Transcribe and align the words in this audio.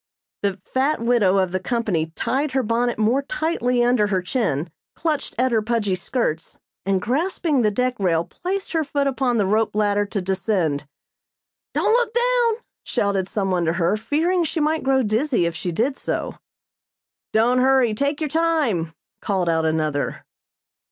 The 0.41 0.59
fat 0.65 0.99
widow 0.99 1.37
of 1.37 1.51
the 1.51 1.59
company 1.59 2.11
tied 2.15 2.53
her 2.53 2.63
bonnet 2.63 2.97
more 2.97 3.21
tightly 3.21 3.83
under 3.83 4.07
her 4.07 4.23
chin, 4.23 4.71
clutched 4.95 5.35
at 5.37 5.51
her 5.51 5.61
pudgy 5.61 5.93
skirts, 5.93 6.57
and 6.87 6.99
grasping 6.99 7.61
the 7.61 7.69
deck 7.69 7.99
rail, 7.99 8.23
placed 8.25 8.71
her 8.73 8.83
foot 8.83 9.05
upon 9.05 9.37
the 9.37 9.45
rope 9.45 9.75
ladder 9.75 10.07
to 10.07 10.19
descend. 10.19 10.87
"Don't 11.75 11.93
look 11.93 12.11
down!" 12.15 12.63
shouted 12.83 13.29
some 13.29 13.51
one 13.51 13.65
to 13.65 13.73
her, 13.73 13.95
fearing 13.95 14.43
she 14.43 14.59
might 14.59 14.81
grow 14.81 15.03
dizzy 15.03 15.45
if 15.45 15.55
she 15.55 15.71
did 15.71 15.99
so. 15.99 16.39
"Don't 17.31 17.59
hurry; 17.59 17.93
take 17.93 18.19
your 18.19 18.27
time!" 18.29 18.95
called 19.21 19.47
out 19.49 19.65
another. 19.67 20.23